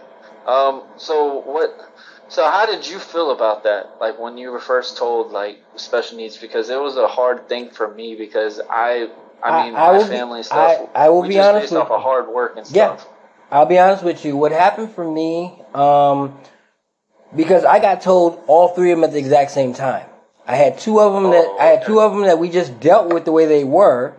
[0.47, 0.83] Um.
[0.97, 1.93] So what?
[2.29, 3.97] So how did you feel about that?
[3.99, 7.69] Like when you were first told like special needs, because it was a hard thing
[7.69, 9.09] for me because I.
[9.43, 10.89] I mean, I my will be- family stuff.
[10.95, 12.95] I- I will be just honest based with off of hard work and Yeah.
[12.95, 13.07] stuff.
[13.51, 14.35] I'll be honest with you.
[14.35, 16.39] What happened for me, um,
[17.35, 20.05] because I got told all three of them at the exact same time.
[20.47, 22.79] I had two of them that Oh, I had two of them that we just
[22.79, 24.13] dealt with the way they were,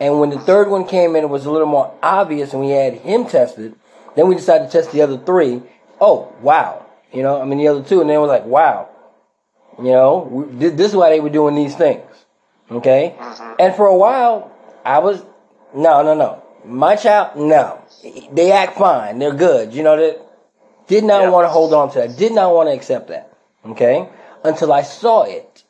[0.00, 2.70] and when the third one came in, it was a little more obvious, and we
[2.70, 3.74] had him tested.
[4.16, 5.62] Then we decided to test the other three.
[6.00, 8.88] Oh wow, you know, I mean the other two, and then it was like wow,
[9.78, 12.04] you know, we, this is why they were doing these things,
[12.70, 13.14] okay?
[13.18, 13.54] Mm-hmm.
[13.58, 14.50] And for a while,
[14.84, 15.22] I was
[15.74, 16.42] no, no, no.
[16.64, 17.80] My child, no.
[18.32, 19.18] They act fine.
[19.20, 19.72] They're good.
[19.72, 20.22] You know that.
[20.88, 21.30] Did not Yeah.
[21.30, 22.16] want to hold on to that.
[22.16, 23.32] Did not want to accept that.
[23.66, 24.08] Okay,
[24.44, 25.64] until I saw it.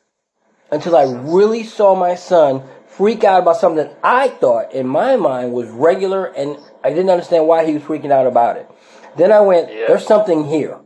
[0.71, 5.15] Until I really saw my son freak out about something that I thought in my
[5.15, 6.57] mind was regular, and
[6.87, 8.69] I didn't understand why he was freaking out about it.
[9.17, 9.87] Then I went, Yeah.
[9.87, 10.77] "There's something here."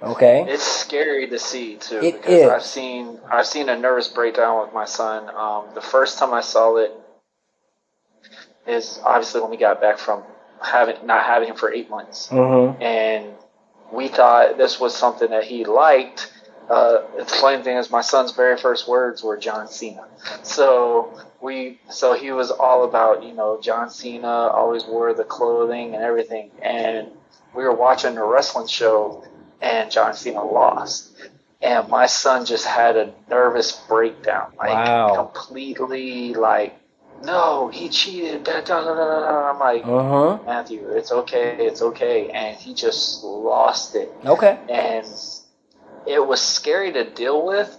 [0.00, 0.44] Okay.
[0.48, 2.48] It's scary to see too It because is.
[2.48, 5.28] I've seen I've seen a nervous breakdown with my son.
[5.34, 6.92] Um, the first time I saw it
[8.66, 10.22] is obviously when we got back from
[10.62, 12.80] having not having him for eight months, Mm-hmm.
[12.82, 13.26] and
[13.92, 16.32] we thought this was something that he liked.
[16.68, 20.04] Uh, the funny thing is, my son's very first words were John Cena.
[20.42, 24.28] So we, so he was all about you know John Cena.
[24.28, 27.08] Always wore the clothing and everything, and
[27.54, 29.24] we were watching a wrestling show,
[29.60, 31.12] and John Cena lost.
[31.62, 35.14] And my son just had a nervous breakdown, like Wow.
[35.32, 36.74] completely like,
[37.24, 38.44] no, he cheated.
[38.44, 39.50] Da, da, da.
[39.50, 40.44] I'm like, Mm-hmm.
[40.46, 42.28] Matthew, it's okay, it's okay.
[42.28, 44.12] And he just lost it.
[44.24, 44.58] Okay.
[44.68, 45.06] And
[46.06, 47.76] it was scary to deal with.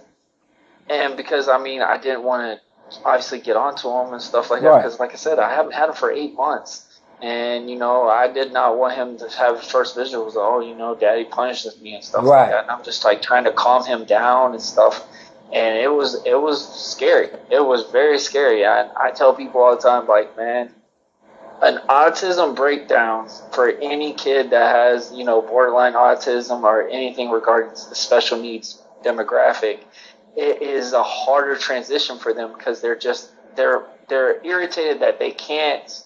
[0.88, 4.62] And because, I mean, I didn't want to obviously get onto him and stuff like
[4.62, 4.76] that.
[4.82, 6.84] Because, like I said, I haven't had him for eight months.
[7.20, 10.94] And, you know, I did not want him to have first visuals, oh, you know,
[10.94, 12.42] daddy punishes me and stuff Right.
[12.42, 12.62] like that.
[12.62, 15.06] And I'm just like trying to calm him down and stuff.
[15.52, 17.30] And it was it was scary.
[17.50, 18.64] It was very scary.
[18.66, 20.70] I I tell people all the time, like, man,
[21.62, 27.70] an autism breakdown for any kid that has, you know, borderline autism or anything regarding
[27.70, 29.80] the special needs demographic,
[30.36, 35.32] it is a harder transition for them because they're just they're they're irritated that they
[35.32, 36.04] can't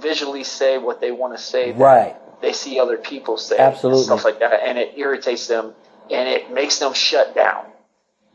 [0.00, 1.72] visually say what they want to say.
[1.72, 2.14] Right.
[2.42, 4.04] they see other people say Absolutely.
[4.04, 5.72] stuff like that, and it irritates them
[6.10, 7.64] and it makes them shut down.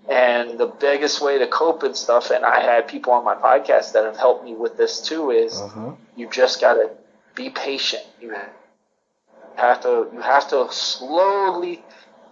[0.08, 3.94] And the biggest way to cope and stuff, and I had people on my podcast
[3.94, 5.92] that have helped me with this too, is Uh-huh.
[6.16, 6.92] you just gotta
[7.34, 8.04] be patient.
[8.22, 8.36] You
[9.56, 11.84] have to you have to slowly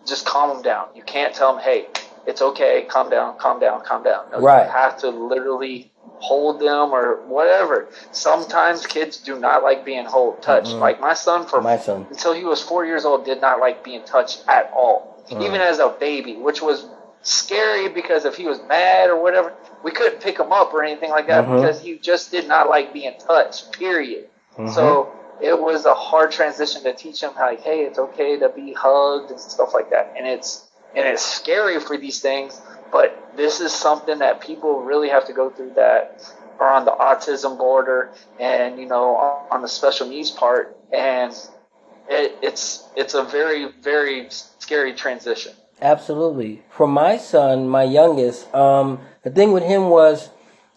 [0.05, 0.87] just calm them down.
[0.93, 1.87] You can't tell them, "Hey,
[2.25, 4.65] it's okay, calm down, calm down, calm down." No, Right.
[4.65, 7.87] You have to literally hold them or whatever.
[8.11, 10.75] Sometimes kids do not like being hold touched.
[10.75, 10.79] Mhm.
[10.79, 12.05] Like my son, for My son.
[12.09, 15.41] until he was four years old, did not like being touched at all, Mm.
[15.41, 16.85] even as a baby, which was
[17.23, 21.09] scary because if he was mad or whatever, we couldn't pick him up or anything
[21.09, 21.55] like that Mhm.
[21.55, 23.71] because he just did not like being touched.
[23.71, 24.29] Period.
[24.57, 24.69] Mhm.
[24.73, 28.73] So it was a hard transition to teach him like, hey, it's okay to be
[28.73, 30.13] hugged and stuff like that.
[30.15, 30.63] And it's
[30.95, 35.33] and it's scary for these things, but this is something that people really have to
[35.33, 36.21] go through that
[36.59, 41.35] are on the autism border and you know on, on the special needs part and
[42.07, 45.53] it, it's it's a very very scary transition.
[45.81, 46.63] Absolutely.
[46.69, 50.29] For my son, my youngest, um, the thing with him was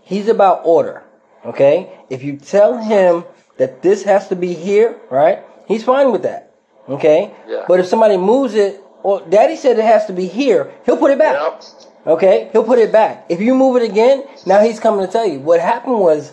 [0.03, 1.03] he's about order.
[1.45, 1.91] Okay?
[2.11, 3.25] If you tell him
[3.59, 5.45] that this has to be here, right?
[5.69, 6.53] He's fine with that.
[6.89, 7.33] Okay?
[7.49, 7.65] Yeah.
[7.69, 11.11] But if somebody moves it, well, daddy said it has to be here, he'll put
[11.11, 11.41] it back.
[11.41, 11.65] Yep.
[12.07, 12.49] Okay?
[12.53, 13.27] He'll put it back.
[13.29, 15.39] If you move it again, now he's coming to tell you.
[15.41, 16.33] What happened was,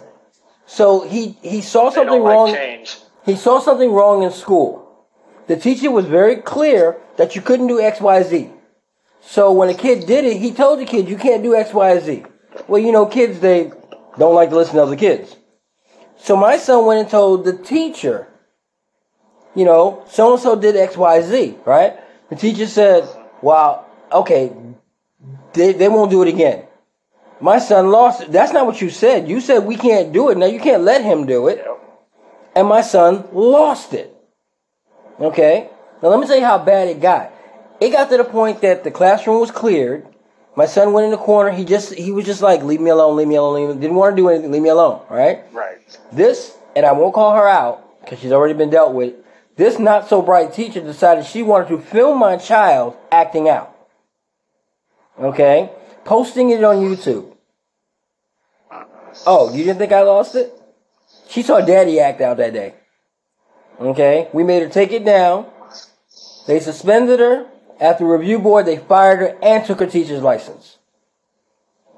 [0.65, 2.53] so he, he saw something like wrong.
[2.53, 2.97] change.
[3.25, 4.82] He saw something wrong in school.
[5.47, 8.49] The teacher was very clear that you couldn't do X, Y, Z.
[9.21, 11.99] So when a kid did it, he told the kid, you can't do X, Y,
[11.99, 12.25] Z.
[12.67, 13.71] Well, you know, kids, they
[14.17, 15.35] don't like to listen to other kids.
[16.17, 18.27] So my son went and told the teacher,
[19.55, 21.99] you know, so and so did X, Y, Z, right?
[22.29, 23.07] The teacher said,
[23.41, 24.51] wow, okay,
[25.53, 26.65] they, they won't do it again.
[27.39, 28.31] My son lost it.
[28.31, 29.27] That's not what you said.
[29.27, 30.37] You said we can't do it.
[30.37, 31.65] Now you can't let him do it
[32.55, 34.12] and my son lost it.
[35.23, 35.69] Okay?
[36.01, 37.31] Now let me tell you how bad it got.
[37.79, 40.05] It got to the point that the classroom was cleared.
[40.55, 41.51] My son went in the corner.
[41.51, 43.81] He just he was just like, leave me alone, leave me alone, leave me.
[43.81, 44.51] Didn't want to do anything.
[44.51, 45.01] Leave me alone.
[45.09, 45.43] Right?
[45.51, 45.77] Right.
[46.11, 49.15] This, and I won't call her out because she's already been dealt with.
[49.55, 53.75] This not so bright teacher decided she wanted to film my child acting out.
[55.19, 55.71] Okay?
[56.05, 57.35] Posting it on YouTube.
[59.25, 60.51] Oh, you didn't think I lost it?
[61.29, 62.73] She saw daddy act out that day.
[63.79, 64.29] Okay?
[64.33, 65.47] We made her take it down.
[66.47, 67.47] They suspended her.
[67.79, 70.77] After review board, they fired her and took her teacher's license.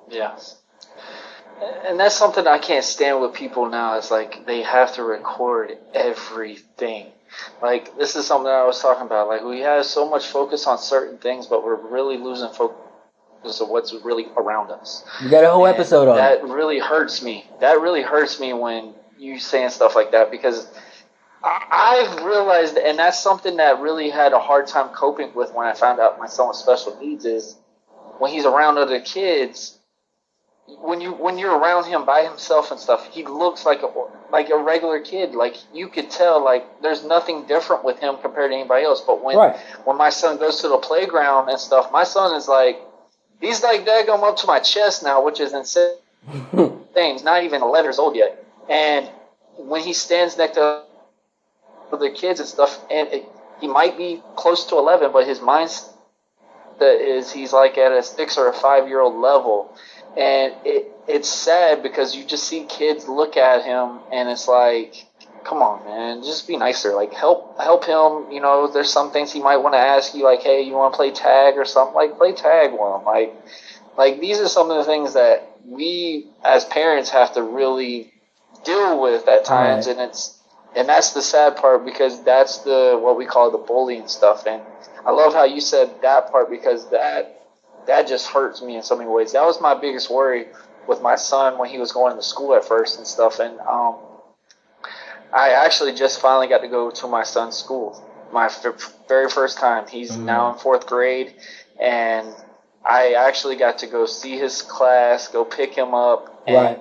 [0.09, 0.37] Yeah.
[1.87, 3.97] And that's something I can't stand with people now.
[3.97, 7.07] It's like they have to record everything.
[7.61, 9.27] Like this is something I was talking about.
[9.27, 13.69] Like we have so much focus on certain things, but we're really losing focus of
[13.69, 15.03] what's really around us.
[15.21, 16.21] You got a whole And episode on it.
[16.21, 17.45] that really hurts me.
[17.61, 20.67] That really hurts me when you saying stuff like that because
[21.45, 25.73] I've realized, and that's something that really had a hard time coping with when I
[25.73, 27.55] found out my son with special needs is
[28.17, 29.77] when he's around other kids.
[30.81, 33.91] When you when you're around him by himself and stuff, he looks like a
[34.31, 35.35] like a regular kid.
[35.35, 39.01] Like you could tell, like there's nothing different with him compared to anybody else.
[39.01, 39.55] But when Right.
[39.83, 42.81] when my son goes to the playground and stuff, my son is like
[43.39, 45.97] he's like daggum up to my chest now, which is insane
[46.95, 48.43] things, not even 11 years old yet.
[48.67, 49.07] And
[49.57, 50.81] when he stands next to
[51.91, 53.25] other kids and stuff, and it,
[53.61, 55.91] he might be close to 11, but his mindset
[56.81, 59.75] is he's like at a six or a five year old level.
[60.17, 65.05] And it, it's sad because you just see kids look at him and it's like,
[65.43, 66.93] come on, man, just be nicer.
[66.93, 68.31] Like help, help him.
[68.31, 70.93] You know, there's some things he might want to ask you, like, hey, you want
[70.93, 71.95] to play tag or something?
[71.95, 73.05] Like play tag with him.
[73.05, 73.33] Like,
[73.97, 78.13] like these are some of the things that we as parents have to really
[78.63, 79.97] deal with at times Right.
[79.97, 80.34] and it's
[80.75, 84.45] and that's the sad part because that's the what we call the bullying stuff.
[84.45, 84.61] And
[85.05, 87.27] i love how you said that part because that
[87.87, 89.31] that just hurts me in so many ways.
[89.33, 90.47] That was my biggest worry
[90.87, 93.39] with my son when he was going to school at first and stuff.
[93.39, 93.95] And um
[95.33, 98.01] i actually just finally got to go to my son's school.
[98.31, 98.65] My f-
[99.07, 99.85] very first time.
[99.87, 100.25] He's Mhm.
[100.25, 101.33] now in fourth grade.
[101.79, 102.33] And
[102.85, 106.29] i actually got to go see his class go pick him up.
[106.47, 106.79] And Right.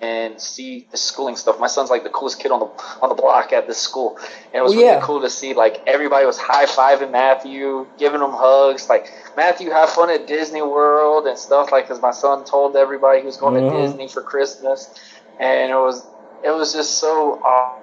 [0.00, 1.58] And see the schooling stuff.
[1.58, 2.66] My son's like the coolest kid on the
[3.02, 4.16] on the block at this school,
[4.46, 5.54] and it was Well, really cool to see.
[5.54, 8.88] Like everybody was high fiving Matthew, giving him hugs.
[8.88, 11.72] Like Matthew, have fun at Disney World and stuff.
[11.72, 13.62] Like because my son told everybody he was going Mhm.
[13.62, 14.88] to Disney for Christmas,
[15.40, 16.04] and it was
[16.44, 17.78] it was just so aw-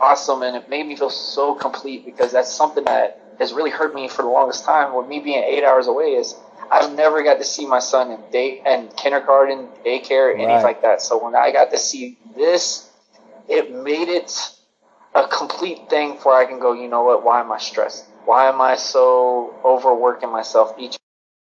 [0.00, 3.94] awesome, and it made me feel so complete because that's something that has really hurt
[3.94, 4.94] me for the longest time.
[4.94, 6.34] With me being eight hours away, is
[6.70, 11.02] I've never got to see my son in day and kindergarten, daycare, anything like that.
[11.02, 12.88] So when I got to see this,
[13.48, 14.32] it made it
[15.14, 17.24] a complete thing where I can go, you know what?
[17.24, 18.04] Why am I stressed?
[18.24, 20.96] Why am I so overworking myself each?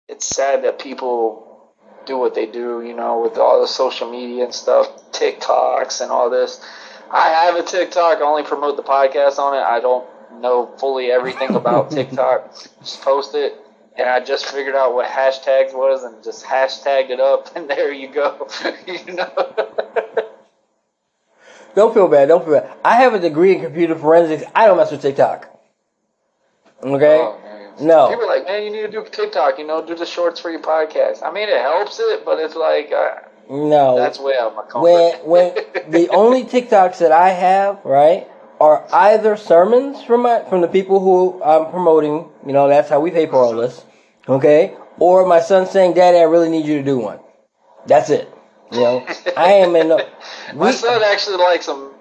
[0.10, 1.74] It's sad that people
[2.06, 6.12] do what they do, you know, with all the social media and stuff, TikToks and
[6.12, 6.60] all this.
[7.12, 8.18] I have a TikTok.
[8.18, 9.62] I only promote the podcast on it.
[9.62, 10.08] I don't
[10.42, 12.52] know fully everything about TikTok.
[12.80, 13.54] Just post it.
[13.96, 17.92] And I just figured out what hashtags was and just hashtagged it up, and there
[17.92, 18.48] you go.
[18.88, 19.32] you know.
[21.76, 22.28] Don't feel bad.
[22.28, 22.72] Don't feel bad.
[22.86, 24.44] I have a degree in computer forensics.
[24.54, 25.50] I don't mess with TikTok.
[26.84, 27.18] Okay.
[27.18, 27.40] Oh.
[27.82, 28.10] No.
[28.10, 29.58] People are like, man, you need to do TikTok.
[29.58, 31.24] You know, do the shorts for your podcast.
[31.24, 33.16] I mean, it helps it, but it's like uh,
[33.50, 33.98] No.
[33.98, 35.26] that's way out of my comfort.
[35.26, 35.56] when when
[35.90, 38.28] the only TikToks that I have, right,
[38.60, 42.30] are either sermons from my from the people who I'm promoting.
[42.46, 43.84] You know, that's how we pay for all this.
[44.28, 44.76] Okay.
[45.00, 47.20] Or my son saying, "Daddy, I really need you to do one."
[47.86, 48.32] That's it.
[48.72, 49.90] You know, I am in.
[49.90, 50.08] The,
[50.56, 51.92] my son actually likes them,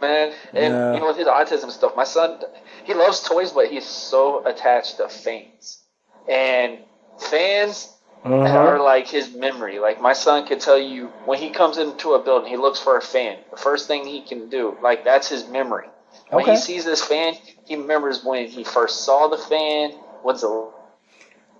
[0.00, 0.32] man.
[0.52, 0.94] And Yeah.
[0.94, 2.40] you know, with his autism stuff, my son
[2.84, 5.82] he loves toys, but he's so attached to fans.
[6.28, 6.78] And
[7.18, 7.92] fans
[8.24, 8.54] Mhm.
[8.54, 9.78] are like his memory.
[9.78, 12.96] Like my son can tell you when he comes into a building, he looks for
[12.96, 13.38] a fan.
[13.50, 15.88] The first thing he can do, like that's his memory.
[16.30, 16.52] When Okay.
[16.52, 19.92] he sees this fan, he remembers when he first saw the fan.
[20.22, 20.68] What's the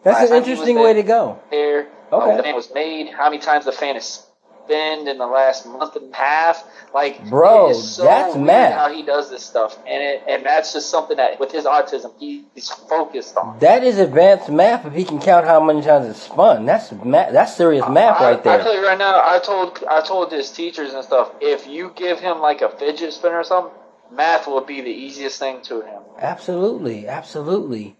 [0.02, 1.38] That's an time he was interesting way to go.
[1.50, 1.88] there?
[2.12, 2.30] Okay.
[2.30, 3.08] How the fan was made?
[3.08, 4.24] How many times the fan is
[4.70, 6.64] in the last month and a half?
[6.94, 8.72] Like, Bro, so that's mad.
[8.72, 12.12] How he does this stuff, and it, and that's just something that with his autism,
[12.18, 13.58] he, he's focused on.
[13.60, 14.86] That is advanced math.
[14.86, 18.30] If he can count how many times it's spun, that's ma- That's serious math I,
[18.32, 18.62] right I there.
[18.62, 22.20] tell you right now, I told I told his teachers and stuff, if you give
[22.20, 23.72] him like a fidget spinner or something,
[24.10, 26.02] math will be the easiest thing to him.
[26.18, 27.96] Absolutely, absolutely.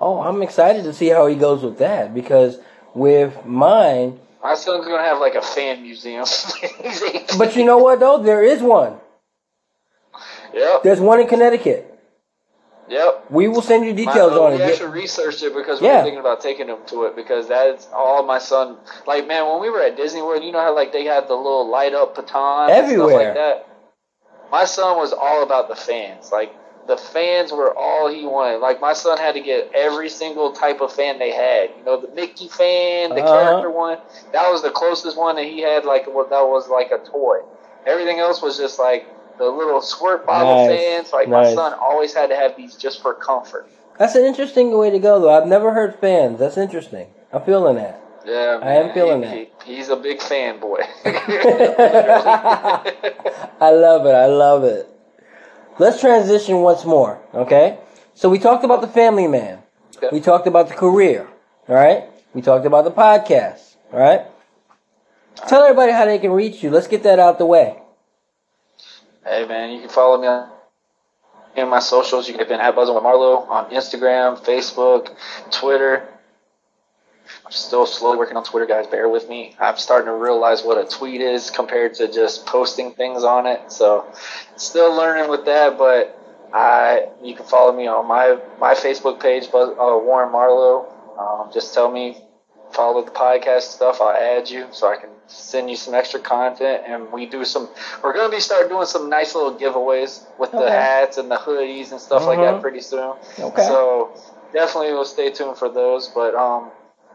[0.00, 2.58] Oh, I'm excited to see how he goes with that because
[2.94, 6.26] with mine, My son's gonna have like a fan museum.
[7.38, 9.00] But you know what though, there is one.
[10.52, 10.82] Yep.
[10.82, 11.90] There's one in Connecticut.
[12.88, 13.26] Yep.
[13.30, 14.70] We will send you details oh, on we it.
[14.70, 15.96] actually researched it because we Yeah.
[15.96, 18.76] were thinking about taking him to it because that's all my son.
[19.06, 21.34] Like, man, when we were at Disney World, you know how like they had the
[21.34, 23.24] little light up stuff Everywhere.
[23.28, 23.66] like that.
[24.52, 26.30] My son was all about the fans.
[26.30, 26.54] Like
[26.86, 28.58] the fans were all he wanted.
[28.58, 31.70] Like my son had to get every single type of fan they had.
[31.78, 33.32] You know, the Mickey fan, the Uh-huh.
[33.32, 33.98] character one.
[34.32, 35.84] That was the closest one that he had.
[35.84, 37.38] Like what that was like a toy.
[37.86, 39.06] Everything else was just like
[39.38, 40.68] the little squirt bottle Nice.
[40.68, 41.12] fans.
[41.12, 41.48] Like Nice.
[41.48, 43.66] my son always had to have these just for comfort.
[43.98, 45.30] That's an interesting way to go though.
[45.30, 46.38] I've never heard fans.
[46.38, 47.08] That's interesting.
[47.32, 48.00] I'm feeling that.
[48.26, 49.48] Yeah, I am feeling he, that.
[49.66, 50.80] he- he's a big fanboy.
[53.60, 54.14] I love it.
[54.14, 54.88] I love it.
[55.78, 57.78] Let's transition once more, okay?
[58.14, 59.58] So we talked about the family man.
[59.96, 60.08] Okay.
[60.12, 61.28] We talked about the career,
[61.68, 62.04] all right?
[62.32, 64.22] We talked about the podcast, all right?
[65.48, 66.70] Tell everybody how they can reach you.
[66.70, 67.78] Let's get that out the way.
[69.24, 70.50] hey man, you can follow me on
[71.56, 72.28] in my socials.
[72.28, 75.14] You can type in at Buzzing with Marlowe on Instagram, Facebook,
[75.50, 76.08] Twitter.
[77.54, 78.88] Still slowly working on Twitter, guys.
[78.88, 79.54] Bear with me.
[79.60, 83.70] I'm starting to realize what a tweet is compared to just posting things on it.
[83.70, 84.04] So,
[84.56, 85.78] still learning with that.
[85.78, 86.18] But
[86.52, 89.74] I, you can follow me on my my Facebook page, Buzz, uh,
[90.04, 90.86] Warren Marlowe.
[91.16, 92.18] Um, just tell me,
[92.72, 94.00] follow the podcast stuff.
[94.00, 96.82] I'll add you so I can send you some extra content.
[96.86, 97.68] And we do some.
[98.02, 101.92] We're gonna be start doing some nice little giveaways with the hats and the hoodies
[101.92, 102.54] and stuff like Mhm.
[102.54, 103.14] that pretty soon.
[103.38, 103.62] Okay.
[103.62, 104.10] So
[104.52, 106.08] definitely will stay tuned for those.
[106.08, 106.70] But um,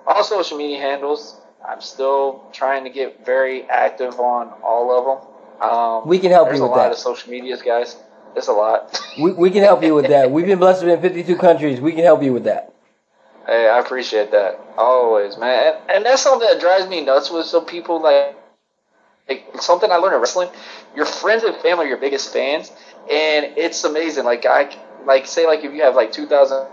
[0.07, 1.39] all social media handles.
[1.67, 5.69] I'm still trying to get very active on all of them.
[5.69, 6.75] Um, we can help you with that.
[6.75, 7.97] There's a lot of social medias, guys.
[8.35, 8.99] It's a lot.
[9.21, 10.31] we, we can help you with that.
[10.31, 11.81] We've been blessed in 52 countries.
[11.81, 12.73] We can help you with that.
[13.45, 15.73] Hey, I appreciate that always, man.
[15.73, 18.35] And, and that's something that drives me nuts with some people like,
[19.27, 20.49] like something I learned in wrestling.
[20.95, 22.71] Your friends and family are your biggest fans,
[23.11, 24.25] and it's amazing.
[24.25, 24.75] Like I
[25.05, 26.67] like say like if you have like 2,000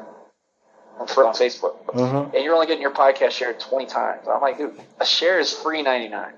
[0.99, 2.35] on, on Facebook, mm-hmm.
[2.35, 4.27] and you're only getting your podcast shared 20 times.
[4.29, 6.33] I'm like, dude, a share is free 99.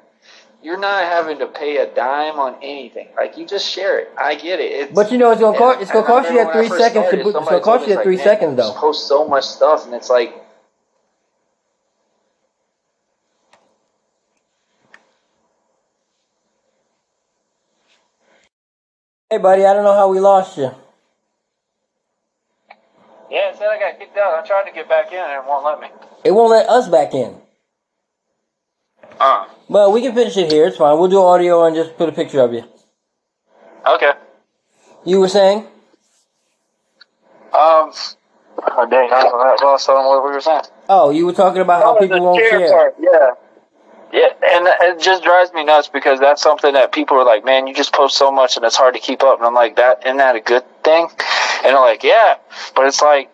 [0.60, 3.08] You're not having to pay a dime on anything.
[3.16, 4.10] Like you just share it.
[4.18, 4.72] I get it.
[4.72, 5.80] It's, but you know it's gonna cost.
[5.80, 7.06] It's gonna cost you three seconds.
[7.06, 8.72] Started, to, it's gonna cost you like, three seconds though.
[8.72, 10.34] Post so much stuff, and it's like
[19.30, 20.70] Hey, buddy, I don't know how we lost you
[23.38, 24.34] yeah, it said I got kicked out.
[24.42, 25.88] I tried to get back in, and it won't let me.
[26.24, 27.36] It won't let us back in.
[29.20, 30.66] Uh, Well, we can finish it here.
[30.66, 30.98] It's fine.
[30.98, 32.64] We'll do audio and just put a picture of you.
[33.86, 34.12] okay.
[35.04, 35.60] You were saying?
[37.52, 40.62] Um, oh, dang, I lost on what we were saying.
[40.88, 42.70] Oh, you were talking about how Oh, people won't share.
[42.70, 43.30] part, Yeah.
[44.10, 47.66] Yeah, and it just drives me nuts because that's something that people are like, man,
[47.66, 49.38] you just post so much and it's hard to keep up.
[49.38, 51.08] And I'm like, that isn't that a good thing?
[51.64, 52.36] And they're like, yeah,
[52.74, 53.30] but it's like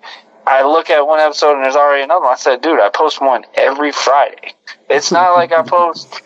[0.47, 2.33] I look at one episode and there's already another one.
[2.33, 4.55] I said, dude, I post one every Friday.
[4.91, 6.20] It's not like I post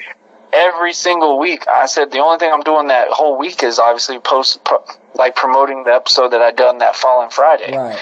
[0.53, 1.69] every single week.
[1.69, 4.83] I said the only thing I'm doing that whole week is obviously post pro,
[5.15, 7.77] like promoting the episode that I done that following Friday.
[7.77, 7.99] Right.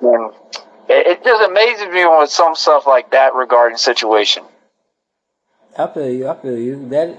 [0.00, 0.32] And
[0.88, 4.44] it, it just amazes me with some stuff like that regarding situation.
[5.78, 6.28] I feel you.
[6.28, 6.88] I feel you.
[6.88, 7.16] That,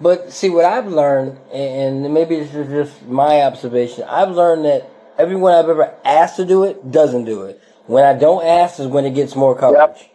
[0.00, 4.04] but see what I've learned, and maybe this is just my observation.
[4.04, 4.90] I've learned that
[5.22, 7.62] everyone I've ever asked to do it doesn't do it.
[7.86, 9.98] When I don't ask is when it gets more coverage.
[10.00, 10.08] Yep.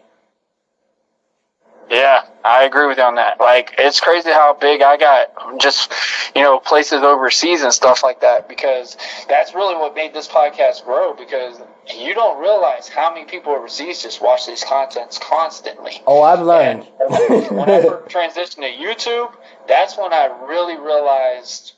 [1.89, 3.39] Yeah, I agree with you on that.
[3.39, 5.89] Like, it's crazy how big I got just,
[6.35, 8.97] you know, places overseas and stuff like that because
[9.29, 11.57] that's really what made this podcast grow because
[11.95, 16.01] you don't realize how many people overseas just watch these contents constantly.
[16.05, 16.85] Oh, I've learned.
[16.99, 17.09] And
[17.57, 19.33] whenever transitioned to YouTube,
[19.69, 21.71] that's when I really realized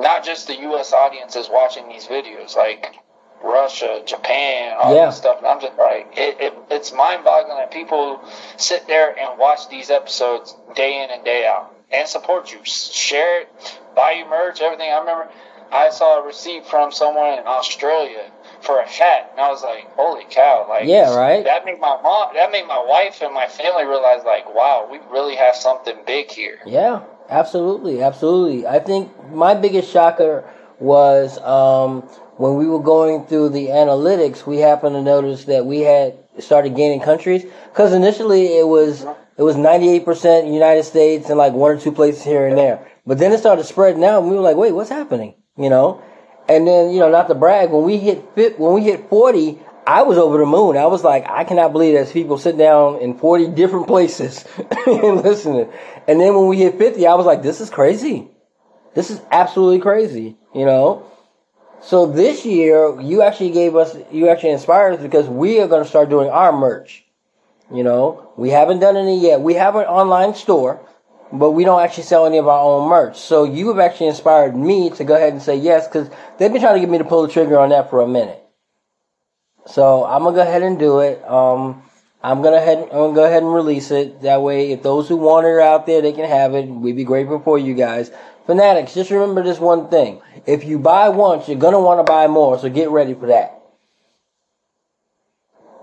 [0.00, 0.92] not just the U.S.
[0.92, 2.56] audience is watching these videos.
[2.56, 2.94] Like,
[3.42, 5.06] Russia, Japan, all Yeah.
[5.06, 5.38] this stuff.
[5.38, 8.20] And I'm just like, it, it, it's mind boggling that people
[8.56, 12.58] sit there and watch these episodes day in and day out and support you.
[12.64, 14.90] Share it, buy you merch, everything.
[14.92, 15.28] I remember
[15.72, 18.30] I saw a receipt from someone in Australia
[18.60, 20.66] for a hat, and I was like, holy cow.
[20.68, 21.44] Like, Yeah, right?
[21.44, 24.98] That made my mom, that made my wife and my family realize, like, wow, we
[25.10, 26.58] really have something big here.
[26.66, 28.66] Yeah, absolutely, absolutely.
[28.66, 30.44] I think my biggest shocker
[30.78, 32.02] was um,
[32.36, 34.46] when we were going through the analytics.
[34.46, 39.06] We happened to notice that we had started gaining countries because initially it was
[39.36, 42.58] it was ninety eight percent United States and like one or two places here and
[42.58, 42.86] there.
[43.06, 46.02] But then it started spreading out, and we were like, "Wait, what's happening?" You know.
[46.48, 49.60] And then you know, not to brag, when we hit fit, when we hit forty,
[49.90, 50.76] I was over the moon.
[50.76, 54.44] I was like, I cannot believe there's people sitting down in 40 different places
[54.86, 55.68] and listening.
[56.06, 58.28] And then when we hit 50, I was like, this is crazy.
[58.94, 61.10] This is absolutely crazy, you know?
[61.82, 65.82] So this year, you actually gave us, you actually inspired us because we are going
[65.82, 67.04] to start doing our merch.
[67.74, 69.40] You know, we haven't done any yet.
[69.40, 70.86] We have an online store,
[71.32, 73.18] but we don't actually sell any of our own merch.
[73.18, 76.60] So you have actually inspired me to go ahead and say yes because they've been
[76.60, 78.39] trying to get me to pull the trigger on that for a minute.
[79.70, 81.22] So I'm gonna go ahead and do it.
[81.28, 81.82] Um,
[82.22, 84.22] I'm gonna head, I'm gonna go ahead and release it.
[84.22, 86.66] That way, if those who want it are out there, they can have it.
[86.66, 88.10] We'd be grateful for you guys.
[88.46, 92.26] Fanatics, just remember this one thing: if you buy once, you're gonna want to buy
[92.26, 92.58] more.
[92.58, 93.60] So get ready for that.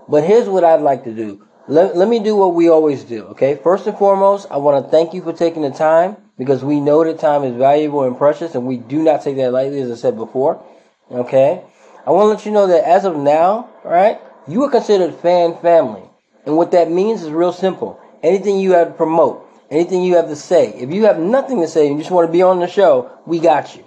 [0.08, 1.44] But here's what I'd like to do.
[1.66, 3.54] Let, let me do what we always do, okay?
[3.56, 7.04] First and foremost, I want to thank you for taking the time because we know
[7.04, 9.94] that time is valuable and precious and we do not take that lightly, as I
[9.94, 10.64] said before,
[11.10, 11.62] okay?
[12.08, 15.58] I want to let you know that as of now, right, you are considered fan
[15.58, 16.08] family.
[16.46, 18.00] And what that means is real simple.
[18.22, 21.68] Anything you have to promote, anything you have to say, if you have nothing to
[21.68, 23.84] say and you just want to be on the show, we got you.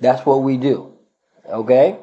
[0.00, 0.92] That's what we do,
[1.48, 2.00] okay?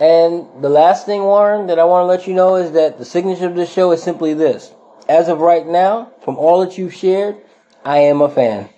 [0.00, 3.04] And the last thing, Warren, that I want to let you know is that the
[3.04, 4.72] signature of this show is simply this.
[5.08, 7.36] As of right now, from all that you've shared,
[7.84, 8.68] I am a fan.